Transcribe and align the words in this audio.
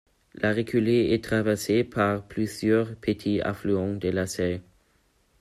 La 0.33 0.51
reculée 0.51 1.09
est 1.11 1.23
traversée 1.23 1.83
par 1.83 2.23
plusieurs 2.27 2.95
petits 2.95 3.39
affluents 3.41 3.93
de 3.93 4.09
la 4.09 4.25
Seille. 4.25 4.61